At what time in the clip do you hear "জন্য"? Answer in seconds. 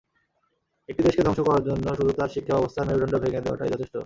1.67-1.85